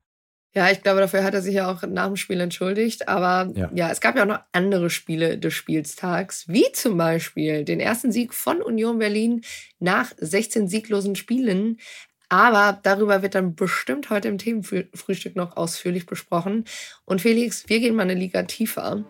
Ja, 0.54 0.70
ich 0.70 0.82
glaube, 0.82 1.00
dafür 1.00 1.24
hat 1.24 1.34
er 1.34 1.42
sich 1.42 1.54
ja 1.54 1.72
auch 1.72 1.82
nach 1.82 2.06
dem 2.06 2.16
Spiel 2.16 2.40
entschuldigt. 2.40 3.08
Aber 3.08 3.50
ja. 3.56 3.70
ja, 3.74 3.90
es 3.90 4.00
gab 4.00 4.14
ja 4.14 4.22
auch 4.22 4.28
noch 4.28 4.40
andere 4.52 4.88
Spiele 4.88 5.36
des 5.36 5.52
Spieltags, 5.52 6.46
wie 6.46 6.70
zum 6.72 6.96
Beispiel 6.96 7.64
den 7.64 7.80
ersten 7.80 8.12
Sieg 8.12 8.32
von 8.32 8.62
Union 8.62 9.00
Berlin 9.00 9.42
nach 9.80 10.12
16 10.16 10.68
sieglosen 10.68 11.16
Spielen. 11.16 11.78
Aber 12.28 12.78
darüber 12.82 13.22
wird 13.22 13.34
dann 13.34 13.54
bestimmt 13.54 14.10
heute 14.10 14.28
im 14.28 14.38
Themenfrühstück 14.38 15.36
noch 15.36 15.56
ausführlich 15.56 16.06
besprochen. 16.06 16.64
Und 17.04 17.20
Felix, 17.20 17.68
wir 17.68 17.80
gehen 17.80 17.94
mal 17.94 18.02
eine 18.02 18.14
Liga 18.14 18.42
tiefer. 18.44 19.04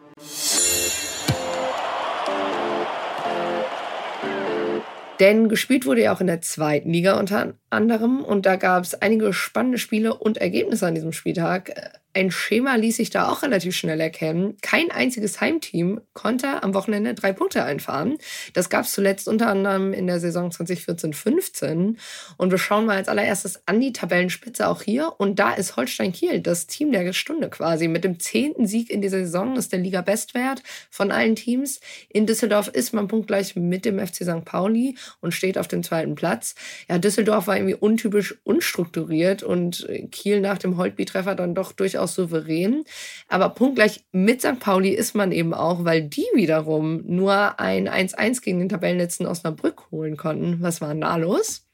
Denn 5.20 5.48
gespielt 5.48 5.86
wurde 5.86 6.02
ja 6.02 6.14
auch 6.14 6.20
in 6.20 6.26
der 6.26 6.40
zweiten 6.40 6.90
Liga 6.90 7.18
unter 7.18 7.54
anderem 7.70 8.24
und 8.24 8.46
da 8.46 8.56
gab 8.56 8.82
es 8.82 8.94
einige 8.94 9.32
spannende 9.32 9.78
Spiele 9.78 10.14
und 10.14 10.38
Ergebnisse 10.38 10.86
an 10.86 10.94
diesem 10.94 11.12
Spieltag. 11.12 12.00
Ein 12.16 12.30
Schema 12.30 12.76
ließ 12.76 12.98
sich 12.98 13.10
da 13.10 13.28
auch 13.28 13.42
relativ 13.42 13.74
schnell 13.74 14.00
erkennen. 14.00 14.56
Kein 14.62 14.92
einziges 14.92 15.40
Heimteam 15.40 16.00
konnte 16.12 16.62
am 16.62 16.72
Wochenende 16.72 17.12
drei 17.12 17.32
Punkte 17.32 17.64
einfahren. 17.64 18.18
Das 18.52 18.70
gab 18.70 18.84
es 18.84 18.92
zuletzt 18.92 19.26
unter 19.26 19.48
anderem 19.48 19.92
in 19.92 20.06
der 20.06 20.20
Saison 20.20 20.50
2014-15. 20.50 21.96
Und 22.36 22.50
wir 22.52 22.58
schauen 22.58 22.86
mal 22.86 22.98
als 22.98 23.08
allererstes 23.08 23.62
an 23.66 23.80
die 23.80 23.92
Tabellenspitze 23.92 24.68
auch 24.68 24.82
hier. 24.82 25.12
Und 25.18 25.40
da 25.40 25.54
ist 25.54 25.76
Holstein 25.76 26.12
Kiel, 26.12 26.40
das 26.40 26.68
Team 26.68 26.92
der 26.92 27.12
Stunde 27.12 27.50
quasi. 27.50 27.88
Mit 27.88 28.04
dem 28.04 28.20
zehnten 28.20 28.68
Sieg 28.68 28.90
in 28.90 29.02
dieser 29.02 29.24
Saison 29.24 29.56
ist 29.56 29.72
der 29.72 29.80
Liga-Bestwert 29.80 30.62
von 30.90 31.10
allen 31.10 31.34
Teams. 31.34 31.80
In 32.10 32.26
Düsseldorf 32.26 32.68
ist 32.68 32.94
man 32.94 33.08
punktgleich 33.08 33.56
mit 33.56 33.84
dem 33.84 33.98
FC 33.98 34.22
St. 34.22 34.44
Pauli 34.44 34.96
und 35.20 35.34
steht 35.34 35.58
auf 35.58 35.66
dem 35.66 35.82
zweiten 35.82 36.14
Platz. 36.14 36.54
Ja, 36.88 36.98
Düsseldorf 36.98 37.48
war 37.48 37.56
irgendwie 37.56 37.74
untypisch 37.74 38.36
unstrukturiert 38.44 39.42
und 39.42 39.88
Kiel 40.12 40.40
nach 40.40 40.58
dem 40.58 40.76
Holtby-Treffer 40.76 41.34
dann 41.34 41.56
doch 41.56 41.72
durchaus 41.72 42.03
durchaus 42.04 42.14
souverän. 42.14 42.84
Aber 43.28 43.50
punktgleich 43.50 44.04
mit 44.12 44.40
St. 44.40 44.60
Pauli 44.60 44.90
ist 44.90 45.14
man 45.14 45.32
eben 45.32 45.54
auch, 45.54 45.84
weil 45.84 46.02
die 46.02 46.26
wiederum 46.34 47.02
nur 47.06 47.58
ein 47.58 47.88
1-1 47.88 48.42
gegen 48.42 48.60
den 48.60 48.68
Tabellenletzten 48.68 49.26
Osnabrück 49.26 49.90
holen 49.90 50.16
konnten. 50.16 50.60
Was 50.60 50.80
war 50.80 50.88
denn 50.88 51.00
da 51.00 51.16
los? 51.16 51.66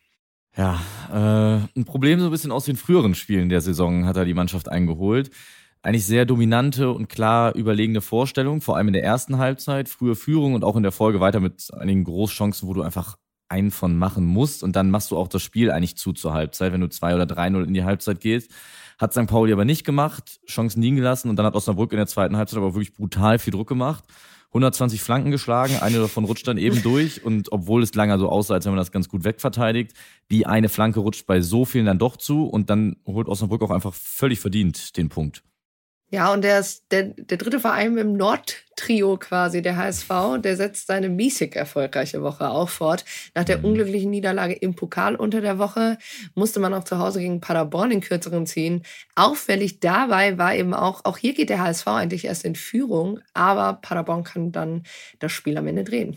Ja, 0.57 0.81
äh, 1.09 1.79
ein 1.79 1.85
Problem 1.85 2.19
so 2.19 2.27
ein 2.27 2.33
bisschen 2.33 2.53
aus 2.53 2.65
den 2.65 2.77
früheren 2.77 3.15
Spielen 3.15 3.49
der 3.49 3.61
Saison 3.61 4.07
hat 4.07 4.17
er 4.17 4.25
die 4.25 4.35
Mannschaft 4.35 4.69
eingeholt. 4.69 5.31
Eigentlich 5.83 6.05
sehr 6.05 6.27
dominante 6.27 6.91
und 6.91 7.09
klar 7.09 7.55
überlegene 7.55 8.03
Vorstellung, 8.03 8.61
vor 8.61 8.77
allem 8.77 8.89
in 8.89 8.93
der 8.93 9.05
ersten 9.05 9.39
Halbzeit, 9.39 9.89
frühe 9.89 10.15
Führung 10.15 10.55
und 10.55 10.65
auch 10.65 10.77
in 10.77 10.83
der 10.83 10.93
Folge 10.93 11.21
weiter 11.21 11.41
mit 11.41 11.73
einigen 11.73 12.05
Großchancen, 12.05 12.69
wo 12.69 12.75
du 12.75 12.83
einfach 12.83 13.17
einen 13.49 13.71
von 13.71 13.97
machen 13.97 14.25
musst 14.25 14.63
und 14.63 14.77
dann 14.77 14.91
machst 14.91 15.11
du 15.11 15.17
auch 15.17 15.29
das 15.29 15.43
Spiel 15.43 15.71
eigentlich 15.71 15.97
zu 15.97 16.13
zur 16.13 16.33
Halbzeit, 16.33 16.73
wenn 16.73 16.81
du 16.81 16.89
zwei 16.89 17.15
oder 17.15 17.27
drei 17.27 17.49
0 17.49 17.67
in 17.67 17.75
die 17.75 17.85
Halbzeit 17.85 18.21
gehst. 18.21 18.51
Hat 19.01 19.15
St. 19.15 19.27
Pauli 19.27 19.51
aber 19.51 19.65
nicht 19.65 19.85
gemacht, 19.85 20.41
Chancen 20.47 20.83
liegen 20.83 20.97
gelassen 20.97 21.31
und 21.31 21.37
dann 21.37 21.47
hat 21.47 21.55
Osnabrück 21.55 21.91
in 21.93 21.97
der 21.97 22.07
zweiten 22.07 22.37
Halbzeit 22.37 22.59
aber 22.59 22.75
wirklich 22.75 22.93
brutal 22.93 23.39
viel 23.39 23.51
Druck 23.51 23.67
gemacht. 23.67 24.05
120 24.49 25.01
Flanken 25.01 25.31
geschlagen, 25.31 25.79
eine 25.81 26.01
davon 26.01 26.25
rutscht 26.25 26.47
dann 26.47 26.59
eben 26.59 26.83
durch 26.83 27.25
und 27.25 27.51
obwohl 27.51 27.83
es 27.83 27.95
lange 27.95 28.19
so 28.19 28.29
aussah, 28.29 28.55
als 28.55 28.67
wenn 28.67 28.73
man 28.73 28.79
das 28.79 28.93
ganz 28.93 29.09
gut 29.09 29.25
wegverteidigt, 29.25 29.95
die 30.31 30.45
eine 30.45 30.69
Flanke 30.69 31.01
rutscht 31.01 31.27
bei 31.27 31.41
so 31.41 31.65
vielen 31.65 31.87
dann 31.87 31.99
doch 31.99 32.19
zu 32.19 32.47
und 32.47 32.69
dann 32.69 32.97
holt 33.07 33.27
Osnabrück 33.27 33.63
auch 33.63 33.71
einfach 33.71 33.95
völlig 33.95 34.39
verdient 34.39 34.99
den 34.99 35.09
Punkt. 35.09 35.45
Ja, 36.13 36.33
und 36.33 36.43
der 36.43 36.59
ist 36.59 36.87
der, 36.91 37.05
der 37.05 37.39
dritte 37.39 37.61
Verein 37.61 37.97
im 37.97 38.15
Nord-Trio 38.15 39.17
quasi, 39.17 39.63
der 39.63 39.77
HSV, 39.77 40.09
der 40.43 40.57
setzt 40.57 40.89
seine 40.89 41.09
miesig 41.09 41.55
erfolgreiche 41.55 42.21
Woche 42.21 42.51
auch 42.51 42.69
fort. 42.69 43.05
Nach 43.37 43.45
der 43.45 43.59
mhm. 43.59 43.67
unglücklichen 43.67 44.11
Niederlage 44.11 44.55
im 44.55 44.75
Pokal 44.75 45.15
unter 45.15 45.41
der 45.41 45.59
Woche 45.59 45.99
musste 46.35 46.59
man 46.59 46.75
auch 46.75 46.83
zu 46.83 46.99
Hause 46.99 47.21
gegen 47.21 47.41
Paderborn 47.41 47.93
in 47.93 48.01
kürzeren 48.01 48.45
ziehen. 48.47 48.83
Auffällig 49.15 49.79
dabei 49.79 50.37
war 50.37 50.53
eben 50.53 50.75
auch, 50.75 51.05
auch 51.05 51.17
hier 51.17 51.33
geht 51.33 51.49
der 51.49 51.61
HSV 51.61 51.87
eigentlich 51.87 52.25
erst 52.25 52.45
in 52.45 52.57
Führung, 52.57 53.21
aber 53.33 53.75
Paderborn 53.75 54.25
kann 54.25 54.51
dann 54.51 54.83
das 55.21 55.31
Spiel 55.31 55.57
am 55.59 55.69
Ende 55.69 55.85
drehen. 55.85 56.17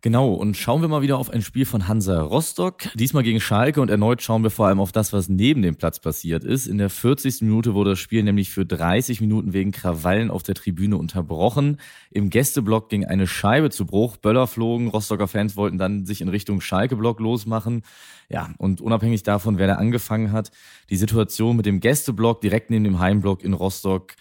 Genau, 0.00 0.32
und 0.32 0.56
schauen 0.56 0.80
wir 0.80 0.86
mal 0.86 1.02
wieder 1.02 1.18
auf 1.18 1.28
ein 1.28 1.42
Spiel 1.42 1.64
von 1.64 1.88
Hansa 1.88 2.20
Rostock, 2.22 2.84
diesmal 2.94 3.24
gegen 3.24 3.40
Schalke 3.40 3.80
und 3.80 3.90
erneut 3.90 4.22
schauen 4.22 4.44
wir 4.44 4.50
vor 4.50 4.68
allem 4.68 4.78
auf 4.78 4.92
das, 4.92 5.12
was 5.12 5.28
neben 5.28 5.60
dem 5.60 5.74
Platz 5.74 5.98
passiert 5.98 6.44
ist. 6.44 6.68
In 6.68 6.78
der 6.78 6.88
40. 6.88 7.42
Minute 7.42 7.74
wurde 7.74 7.90
das 7.90 7.98
Spiel 7.98 8.22
nämlich 8.22 8.50
für 8.50 8.64
30 8.64 9.20
Minuten 9.20 9.52
wegen 9.52 9.72
Krawallen 9.72 10.30
auf 10.30 10.44
der 10.44 10.54
Tribüne 10.54 10.96
unterbrochen. 10.96 11.80
Im 12.12 12.30
Gästeblock 12.30 12.88
ging 12.90 13.06
eine 13.06 13.26
Scheibe 13.26 13.70
zu 13.70 13.86
Bruch, 13.86 14.18
Böller 14.18 14.46
flogen, 14.46 14.86
Rostocker 14.86 15.26
Fans 15.26 15.56
wollten 15.56 15.78
dann 15.78 16.06
sich 16.06 16.20
in 16.20 16.28
Richtung 16.28 16.60
Schalke-Block 16.60 17.18
losmachen. 17.18 17.82
Ja, 18.28 18.50
und 18.58 18.80
unabhängig 18.80 19.24
davon, 19.24 19.58
wer 19.58 19.66
da 19.66 19.74
angefangen 19.74 20.30
hat, 20.30 20.52
die 20.90 20.96
Situation 20.96 21.56
mit 21.56 21.66
dem 21.66 21.80
Gästeblock 21.80 22.40
direkt 22.40 22.70
neben 22.70 22.84
dem 22.84 23.00
Heimblock 23.00 23.42
in 23.42 23.52
Rostock 23.52 24.14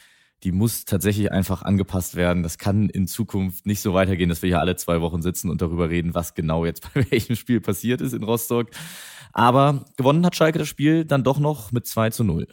die 0.44 0.51
muss 0.51 0.86
tatsächlich 0.86 1.32
einfach 1.32 1.63
angepasst 1.63 2.15
werden. 2.15 2.44
Das 2.44 2.58
kann 2.58 2.89
in 2.89 3.08
Zukunft 3.08 3.65
nicht 3.65 3.82
so 3.82 3.94
weitergehen, 3.94 4.29
dass 4.29 4.41
wir 4.41 4.50
hier 4.50 4.60
alle 4.60 4.75
zwei 4.75 5.01
Wochen 5.01 5.22
sitzen 5.22 5.50
und 5.50 5.62
darüber 5.62 5.89
reden, 5.89 6.13
was 6.13 6.36
genau 6.36 6.65
jetzt 6.65 6.88
bei 6.94 7.10
welchem 7.12 7.36
Spiel 7.36 7.62
passiert 7.62 8.01
ist 8.01 8.13
in 8.13 8.24
Rostock. 8.24 8.70
Aber 9.34 9.86
gewonnen 9.98 10.25
hat 10.25 10.36
Schalke 10.36 10.60
das 10.60 10.67
Spiel 10.67 11.06
dann 11.06 11.24
doch 11.24 11.39
noch 11.39 11.72
mit 11.72 11.88
2 11.88 12.12
zu 12.12 12.24
0. 12.24 12.48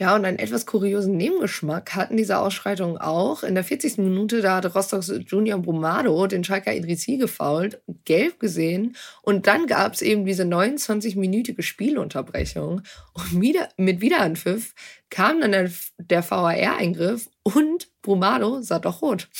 Ja, 0.00 0.14
und 0.14 0.24
einen 0.24 0.38
etwas 0.38 0.64
kuriosen 0.64 1.16
Nebengeschmack 1.16 1.96
hatten 1.96 2.16
diese 2.16 2.38
Ausschreitungen 2.38 2.98
auch. 2.98 3.42
In 3.42 3.56
der 3.56 3.64
40. 3.64 3.98
Minute, 3.98 4.42
da 4.42 4.56
hatte 4.56 4.72
Rostocks 4.72 5.12
Junior 5.26 5.58
Brumado 5.58 6.28
den 6.28 6.44
Schalker 6.44 6.72
Idrissi 6.72 7.16
gefault, 7.16 7.82
gelb 8.04 8.38
gesehen. 8.38 8.94
Und 9.22 9.48
dann 9.48 9.66
gab 9.66 9.94
es 9.94 10.02
eben 10.02 10.24
diese 10.24 10.44
29-minütige 10.44 11.62
Spielunterbrechung. 11.62 12.82
Und 13.12 13.40
wieder, 13.40 13.70
mit 13.76 14.00
Wiederanpfiff 14.00 14.72
kam 15.10 15.40
dann 15.40 15.50
der, 15.50 15.68
der 15.98 16.22
VAR-Eingriff 16.22 17.28
und 17.42 17.88
Brumado 18.00 18.62
sah 18.62 18.78
doch 18.78 19.02
rot. 19.02 19.28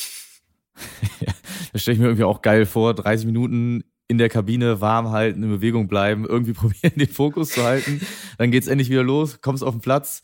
Ja, 1.21 1.33
das 1.73 1.83
stelle 1.83 1.95
ich 1.95 2.01
mir 2.01 2.07
irgendwie 2.07 2.25
auch 2.25 2.41
geil 2.41 2.65
vor. 2.65 2.95
30 2.95 3.27
Minuten 3.27 3.83
in 4.07 4.19
der 4.19 4.29
Kabine 4.29 4.81
warm 4.81 5.11
halten, 5.11 5.43
in 5.43 5.51
Bewegung 5.51 5.87
bleiben, 5.87 6.25
irgendwie 6.25 6.53
probieren, 6.55 6.95
den 6.97 7.09
Fokus 7.09 7.51
zu 7.51 7.63
halten. 7.63 8.01
Dann 8.39 8.51
geht's 8.51 8.69
endlich 8.69 8.91
wieder 8.91 9.03
los, 9.03 9.41
kommst 9.41 9.63
auf 9.63 9.75
den 9.75 9.81
Platz, 9.81 10.23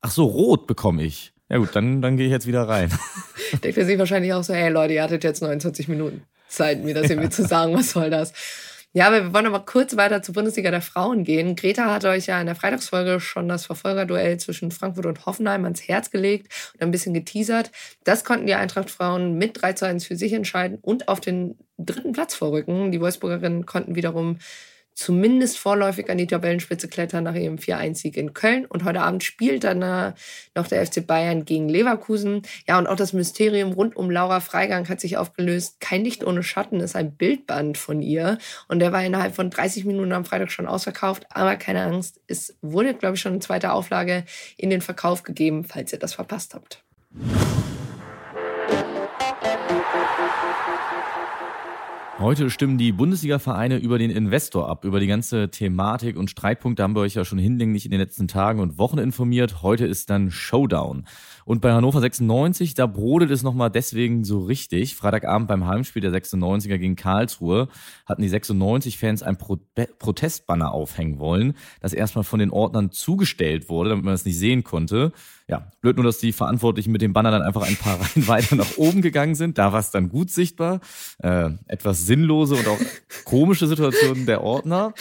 Ach 0.00 0.10
so, 0.10 0.24
rot 0.24 0.66
bekomme 0.66 1.02
ich. 1.02 1.32
Ja 1.48 1.58
gut, 1.58 1.74
dann, 1.74 2.02
dann 2.02 2.16
gehe 2.16 2.26
ich 2.26 2.32
jetzt 2.32 2.46
wieder 2.46 2.68
rein. 2.68 2.90
Denkt 3.64 3.78
er 3.78 3.86
sich 3.86 3.98
wahrscheinlich 3.98 4.32
auch 4.32 4.42
so, 4.42 4.52
hey 4.52 4.70
Leute, 4.70 4.94
ihr 4.94 5.02
hattet 5.02 5.22
jetzt 5.22 5.42
29 5.42 5.88
Minuten 5.88 6.22
Zeit, 6.48 6.82
mir 6.82 6.94
das 6.94 7.04
irgendwie 7.10 7.28
ja. 7.28 7.30
zu 7.30 7.46
sagen, 7.46 7.74
was 7.74 7.90
soll 7.90 8.10
das? 8.10 8.32
Ja, 8.92 9.08
aber 9.08 9.24
wir 9.24 9.34
wollen 9.34 9.46
aber 9.46 9.60
kurz 9.60 9.94
weiter 9.98 10.22
zur 10.22 10.34
Bundesliga 10.34 10.70
der 10.70 10.80
Frauen 10.80 11.22
gehen. 11.22 11.54
Greta 11.54 11.92
hat 11.92 12.06
euch 12.06 12.26
ja 12.26 12.40
in 12.40 12.46
der 12.46 12.54
Freitagsfolge 12.54 13.20
schon 13.20 13.46
das 13.46 13.66
Verfolgerduell 13.66 14.38
zwischen 14.38 14.70
Frankfurt 14.70 15.04
und 15.04 15.26
Hoffenheim 15.26 15.64
ans 15.64 15.86
Herz 15.86 16.10
gelegt 16.10 16.50
und 16.74 16.82
ein 16.82 16.92
bisschen 16.92 17.12
geteasert. 17.12 17.70
Das 18.04 18.24
konnten 18.24 18.46
die 18.46 18.54
Eintracht-Frauen 18.54 19.36
mit 19.36 19.60
3 19.60 19.74
zu 19.74 19.86
1 19.86 20.06
für 20.06 20.16
sich 20.16 20.32
entscheiden 20.32 20.78
und 20.80 21.08
auf 21.08 21.20
den 21.20 21.58
dritten 21.76 22.12
Platz 22.12 22.34
vorrücken. 22.34 22.90
Die 22.90 23.00
Wolfsburgerinnen 23.02 23.66
konnten 23.66 23.96
wiederum 23.96 24.38
zumindest 24.96 25.58
vorläufig 25.58 26.10
an 26.10 26.16
die 26.16 26.26
Tabellenspitze 26.26 26.88
klettern 26.88 27.24
nach 27.24 27.34
ihrem 27.34 27.56
4-1-Sieg 27.56 28.16
in 28.16 28.32
Köln. 28.32 28.64
Und 28.64 28.84
heute 28.84 29.02
Abend 29.02 29.22
spielt 29.22 29.62
dann 29.64 29.82
äh, 29.82 30.14
noch 30.54 30.66
der 30.66 30.84
FC 30.84 31.06
Bayern 31.06 31.44
gegen 31.44 31.68
Leverkusen. 31.68 32.42
Ja, 32.66 32.78
und 32.78 32.86
auch 32.86 32.96
das 32.96 33.12
Mysterium 33.12 33.72
rund 33.72 33.94
um 33.94 34.10
Laura 34.10 34.40
Freigang 34.40 34.88
hat 34.88 35.00
sich 35.00 35.18
aufgelöst. 35.18 35.80
Kein 35.80 36.02
Licht 36.02 36.24
ohne 36.24 36.42
Schatten 36.42 36.80
ist 36.80 36.96
ein 36.96 37.12
Bildband 37.12 37.76
von 37.76 38.00
ihr. 38.00 38.38
Und 38.68 38.78
der 38.78 38.90
war 38.90 39.04
innerhalb 39.04 39.34
von 39.34 39.50
30 39.50 39.84
Minuten 39.84 40.12
am 40.12 40.24
Freitag 40.24 40.50
schon 40.50 40.66
ausverkauft. 40.66 41.26
Aber 41.28 41.56
keine 41.56 41.82
Angst, 41.82 42.20
es 42.26 42.56
wurde, 42.62 42.94
glaube 42.94 43.16
ich, 43.16 43.20
schon 43.20 43.32
eine 43.32 43.40
zweite 43.40 43.72
Auflage 43.72 44.24
in 44.56 44.70
den 44.70 44.80
Verkauf 44.80 45.22
gegeben, 45.22 45.64
falls 45.64 45.92
ihr 45.92 45.98
das 45.98 46.14
verpasst 46.14 46.54
habt. 46.54 46.82
Heute 52.18 52.48
stimmen 52.48 52.78
die 52.78 52.92
Bundesliga-Vereine 52.92 53.76
über 53.76 53.98
den 53.98 54.10
Investor 54.10 54.70
ab. 54.70 54.86
Über 54.86 55.00
die 55.00 55.06
ganze 55.06 55.50
Thematik 55.50 56.16
und 56.16 56.30
Streitpunkte 56.30 56.82
haben 56.82 56.96
wir 56.96 57.02
euch 57.02 57.12
ja 57.12 57.26
schon 57.26 57.38
hinlänglich 57.38 57.84
in 57.84 57.90
den 57.90 58.00
letzten 58.00 58.26
Tagen 58.26 58.60
und 58.60 58.78
Wochen 58.78 58.96
informiert. 58.96 59.60
Heute 59.60 59.84
ist 59.84 60.08
dann 60.08 60.30
Showdown. 60.30 61.04
Und 61.44 61.60
bei 61.60 61.72
Hannover 61.72 62.00
96, 62.00 62.72
da 62.72 62.86
brodelt 62.86 63.30
es 63.30 63.42
nochmal 63.42 63.70
deswegen 63.70 64.24
so 64.24 64.40
richtig. 64.40 64.96
Freitagabend 64.96 65.46
beim 65.46 65.66
Heimspiel 65.66 66.00
der 66.00 66.10
96er 66.10 66.78
gegen 66.78 66.96
Karlsruhe 66.96 67.68
hatten 68.06 68.22
die 68.22 68.30
96-Fans 68.30 69.22
ein 69.22 69.36
Pro 69.36 69.58
Protestbanner 69.98 70.72
aufhängen 70.72 71.18
wollen, 71.18 71.54
das 71.80 71.92
erstmal 71.92 72.24
von 72.24 72.38
den 72.38 72.50
Ordnern 72.50 72.92
zugestellt 72.92 73.68
wurde, 73.68 73.90
damit 73.90 74.04
man 74.06 74.14
es 74.14 74.24
nicht 74.24 74.38
sehen 74.38 74.64
konnte. 74.64 75.12
Ja, 75.48 75.70
blöd 75.80 75.96
nur, 75.96 76.04
dass 76.04 76.18
die 76.18 76.32
Verantwortlichen 76.32 76.90
mit 76.90 77.02
dem 77.02 77.12
Banner 77.12 77.30
dann 77.30 77.42
einfach 77.42 77.62
ein 77.62 77.76
paar 77.76 78.00
Reihen 78.00 78.26
weiter 78.26 78.56
nach 78.56 78.76
oben 78.78 79.02
gegangen 79.02 79.34
sind. 79.34 79.58
Da 79.58 79.72
war 79.72 79.80
es 79.80 79.90
dann 79.90 80.08
gut 80.08 80.30
sichtbar. 80.30 80.80
Äh, 81.18 81.50
etwas 81.68 82.05
sinnlose 82.06 82.54
und 82.54 82.68
auch 82.68 82.78
komische 83.24 83.66
Situationen 83.66 84.26
der 84.26 84.42
Ordner. 84.42 84.94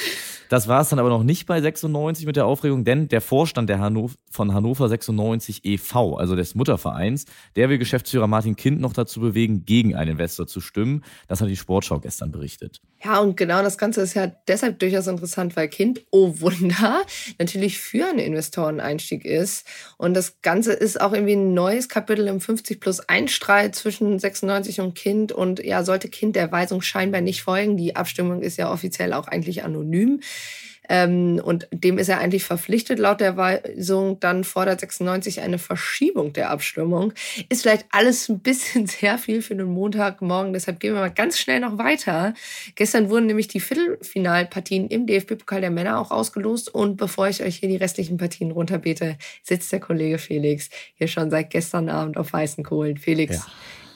Das 0.50 0.68
war 0.68 0.82
es 0.82 0.90
dann 0.90 1.00
aber 1.00 1.10
noch 1.10 1.24
nicht 1.24 1.46
bei 1.46 1.62
96 1.62 2.25
mit 2.25 2.36
der 2.36 2.46
Aufregung, 2.46 2.86
denn 2.86 3.08
der 3.08 3.22
Vorstand 3.22 3.70
der 3.70 3.80
Hannover, 3.80 4.16
von 4.30 4.54
Hannover 4.54 4.90
96 4.90 5.62
e.V., 5.64 6.18
also 6.18 6.36
des 6.36 6.56
Muttervereins, 6.56 7.25
der 7.56 7.70
will 7.70 7.78
Geschäftsführer 7.78 8.28
Martin 8.28 8.56
Kind 8.56 8.80
noch 8.80 8.94
dazu 8.94 9.20
bewegen, 9.20 9.66
gegen 9.66 9.96
einen 9.96 10.12
Investor 10.12 10.48
zu 10.48 10.62
stimmen. 10.62 11.04
Das 11.28 11.42
hat 11.42 11.50
die 11.50 11.56
Sportschau 11.56 12.00
gestern 12.00 12.32
berichtet. 12.32 12.82
Ja, 13.04 13.20
und 13.20 13.38
genau 13.38 13.62
das 13.62 13.78
Ganze 13.78 14.02
ist 14.02 14.16
ja 14.16 14.28
deshalb 14.48 14.80
durchaus 14.80 15.08
interessant, 15.08 15.56
weil 15.56 15.68
Kind, 15.68 16.06
oh 16.12 16.34
Wunder, 16.40 17.02
natürlich 17.40 17.78
für 17.78 18.08
einen 18.08 18.20
Investoreneinstieg 18.20 19.25
ist. 19.25 19.68
Und 19.98 20.16
das 20.16 20.42
Ganze 20.42 20.74
ist 20.74 21.00
auch 21.00 21.14
irgendwie 21.14 21.36
ein 21.36 21.54
neues 21.54 21.90
Kapitel 21.90 22.28
im 22.28 22.42
50 22.42 22.80
plus 22.80 23.00
1 23.02 23.32
Streit 23.32 23.75
zwischen 23.75 24.18
96 24.18 24.82
und 24.82 24.96
Kind. 24.96 25.32
Und 25.32 25.64
ja, 25.64 25.84
sollte 25.84 26.10
Kind 26.10 26.36
der 26.36 26.52
Weisung 26.52 26.82
scheinbar 26.82 27.22
nicht 27.22 27.44
folgen, 27.44 27.78
die 27.78 27.96
Abstimmung 27.96 28.42
ist 28.42 28.58
ja 28.58 28.72
offiziell 28.72 29.14
auch 29.14 29.28
eigentlich 29.28 29.64
anonym, 29.64 30.22
ähm, 30.89 31.42
und 31.44 31.68
dem 31.72 31.98
ist 31.98 32.10
er 32.10 32.20
eigentlich 32.20 32.44
verpflichtet. 32.44 33.00
Laut 33.00 33.22
der 33.22 33.38
Weisung 33.38 34.20
dann 34.20 34.44
fordert 34.44 34.80
96 34.80 35.42
eine 35.42 35.58
Verschiebung 35.58 36.34
der 36.34 36.50
Abstimmung. 36.50 37.13
Ist 37.50 37.63
vielleicht 37.63 37.86
alles 37.92 38.30
ein 38.30 38.39
bisschen 38.39 38.86
sehr 38.88 39.18
viel 39.18 39.42
für 39.42 39.56
den 39.56 39.68
Montagmorgen. 39.68 40.54
Deshalb 40.54 40.80
gehen 40.80 40.94
wir 40.94 41.01
mal 41.01 41.12
ganz 41.12 41.39
schnell 41.39 41.60
noch 41.60 41.77
weiter. 41.77 42.34
Gestern 42.75 43.10
wurden 43.10 43.27
nämlich 43.27 43.48
die 43.48 43.60
Viertelfinalpartien 43.60 44.88
im 44.88 45.08
DFB-Pokal 45.08 45.62
der 45.62 45.72
Männer 45.72 46.00
auch 46.00 46.12
ausgelost. 46.12 46.74
Und 46.74 46.98
bevor 46.98 47.27
ich 47.27 47.42
euch 47.44 47.58
hier 47.58 47.70
die 47.70 47.77
restlichen 47.77 48.18
Partien 48.18 48.51
runterbete, 48.51 49.18
sitzt 49.44 49.72
der 49.72 49.80
Kollege 49.80 50.18
Felix 50.18 50.70
hier 50.96 51.08
schon 51.08 51.30
seit 51.30 51.50
gestern 51.50 51.89
Abend 51.89 52.18
auf 52.18 52.34
weißen 52.34 52.63
Kohlen. 52.63 52.98
Felix, 52.98 53.38
ja. 53.38 53.46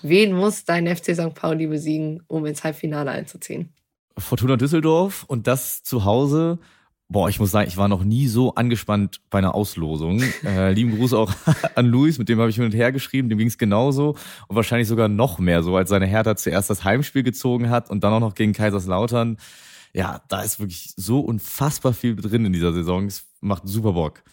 wen 0.02 0.34
muss 0.34 0.66
dein 0.66 0.88
FC 0.88 1.16
St. 1.16 1.34
Pauli 1.36 1.68
besiegen, 1.68 2.24
um 2.28 2.46
ins 2.46 2.64
Halbfinale 2.64 3.12
einzuziehen? 3.12 3.74
Fortuna 4.20 4.58
Düsseldorf 4.58 5.24
und 5.28 5.48
das 5.48 5.84
zu 5.84 6.06
Hause 6.06 6.60
Boah, 7.12 7.28
ich 7.28 7.40
muss 7.40 7.50
sagen, 7.50 7.68
ich 7.68 7.76
war 7.76 7.88
noch 7.88 8.04
nie 8.04 8.28
so 8.28 8.54
angespannt 8.54 9.20
bei 9.32 9.40
einer 9.40 9.56
Auslosung. 9.56 10.22
Äh, 10.44 10.74
lieben 10.74 10.96
Gruß 10.96 11.14
auch 11.14 11.34
an 11.76 11.88
Luis, 11.88 12.18
mit 12.18 12.30
dem 12.30 12.40
habe 12.40 12.50
ich 12.50 12.56
hin 12.56 12.66
und 12.66 12.74
her 12.74 12.92
geschrieben, 12.92 13.30
dem 13.30 13.38
ging 13.38 13.48
es 13.48 13.58
genauso 13.58 14.16
und 14.48 14.56
wahrscheinlich 14.56 14.88
sogar 14.88 15.08
noch 15.08 15.38
mehr, 15.38 15.64
so 15.64 15.76
als 15.76 15.90
seine 15.90 16.06
Hertha 16.06 16.36
zuerst 16.36 16.70
das 16.70 16.84
Heimspiel 16.84 17.24
gezogen 17.24 17.70
hat 17.70 17.90
und 17.90 18.04
dann 18.04 18.14
auch 18.14 18.20
noch 18.20 18.36
gegen 18.36 18.54
Kaiserslautern. 18.54 19.38
Ja, 19.94 20.22
da 20.28 20.42
ist 20.42 20.60
wirklich 20.60 20.94
so 20.96 21.20
unfassbar 21.20 21.94
viel 21.94 22.16
drin 22.16 22.46
in 22.46 22.54
dieser 22.54 22.74
Saison. 22.74 23.06
Es 23.08 23.28
macht 23.42 23.68
super 23.68 23.94
Bock. 23.94 24.24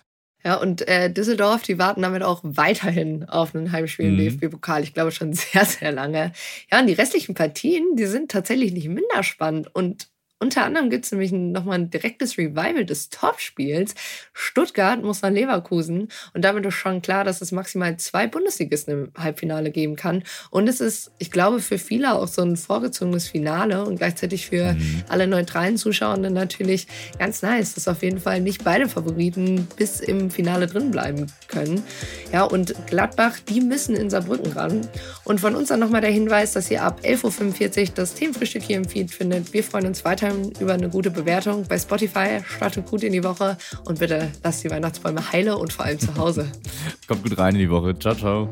Ja, 0.46 0.54
und 0.58 0.86
äh, 0.86 1.12
Düsseldorf, 1.12 1.62
die 1.64 1.76
warten 1.76 2.02
damit 2.02 2.22
auch 2.22 2.38
weiterhin 2.44 3.28
auf 3.28 3.52
ein 3.52 3.72
Heimspiel 3.72 4.06
im 4.06 4.14
mhm. 4.14 4.18
DFB-Pokal. 4.38 4.84
Ich 4.84 4.94
glaube 4.94 5.10
schon 5.10 5.32
sehr, 5.32 5.64
sehr 5.64 5.90
lange. 5.90 6.30
Ja, 6.70 6.78
und 6.78 6.86
die 6.86 6.92
restlichen 6.92 7.34
Partien, 7.34 7.96
die 7.96 8.06
sind 8.06 8.30
tatsächlich 8.30 8.70
nicht 8.72 8.86
minder 8.88 9.24
spannend. 9.24 9.74
Und 9.74 10.06
Unter 10.38 10.64
anderem 10.64 10.90
gibt 10.90 11.06
es 11.06 11.12
nämlich 11.12 11.32
nochmal 11.32 11.78
ein 11.78 11.88
direktes 11.88 12.36
Revival 12.36 12.84
des 12.84 13.08
Topspiels. 13.08 13.94
Stuttgart 14.34 15.02
muss 15.02 15.22
nach 15.22 15.30
Leverkusen 15.30 16.08
und 16.34 16.44
damit 16.44 16.66
ist 16.66 16.74
schon 16.74 17.00
klar, 17.00 17.24
dass 17.24 17.40
es 17.40 17.52
maximal 17.52 17.96
zwei 17.96 18.26
Bundesligisten 18.26 18.92
im 18.92 19.12
Halbfinale 19.16 19.70
geben 19.70 19.96
kann. 19.96 20.24
Und 20.50 20.68
es 20.68 20.82
ist, 20.82 21.10
ich 21.16 21.30
glaube, 21.30 21.60
für 21.60 21.78
viele 21.78 22.12
auch 22.12 22.28
so 22.28 22.42
ein 22.42 22.58
vorgezogenes 22.58 23.28
Finale 23.28 23.82
und 23.86 23.96
gleichzeitig 23.96 24.48
für 24.48 24.74
mhm. 24.74 25.04
alle 25.08 25.26
neutralen 25.26 25.78
Zuschauerinnen 25.78 26.34
natürlich 26.34 26.86
ganz 27.18 27.40
nice, 27.40 27.72
dass 27.72 27.88
auf 27.88 28.02
jeden 28.02 28.20
Fall 28.20 28.42
nicht 28.42 28.62
beide 28.62 28.90
Favoriten 28.90 29.66
bis 29.76 30.00
im 30.00 30.30
Finale 30.30 30.66
drin 30.66 30.90
bleiben 30.90 31.32
können. 31.48 31.82
Ja, 32.30 32.42
und 32.44 32.74
Gladbach, 32.86 33.38
die 33.48 33.62
müssen 33.62 33.96
in 33.96 34.10
Saarbrücken 34.10 34.52
ran. 34.52 34.86
Und 35.24 35.40
von 35.40 35.54
uns 35.56 35.68
dann 35.68 35.80
nochmal 35.80 36.02
der 36.02 36.10
Hinweis, 36.10 36.52
dass 36.52 36.70
ihr 36.70 36.82
ab 36.82 37.00
11.45 37.02 37.80
Uhr 37.80 37.94
das 37.94 38.12
Themenfrühstück 38.12 38.62
hier 38.62 38.76
im 38.76 38.84
Feed 38.84 39.10
findet. 39.10 39.54
Wir 39.54 39.64
freuen 39.64 39.86
uns 39.86 40.04
weiter 40.04 40.25
über 40.60 40.74
eine 40.74 40.88
gute 40.88 41.10
Bewertung 41.10 41.64
bei 41.68 41.78
Spotify. 41.78 42.40
Startet 42.44 42.86
gut 42.86 43.02
in 43.02 43.12
die 43.12 43.24
Woche 43.24 43.56
und 43.84 43.98
bitte 43.98 44.30
lasst 44.42 44.64
die 44.64 44.70
Weihnachtsbäume 44.70 45.32
heile 45.32 45.56
und 45.56 45.72
vor 45.72 45.84
allem 45.84 45.98
zu 45.98 46.14
Hause. 46.16 46.50
Kommt 47.06 47.22
gut 47.22 47.38
rein 47.38 47.54
in 47.54 47.60
die 47.60 47.70
Woche. 47.70 47.98
Ciao, 47.98 48.14
ciao. 48.14 48.48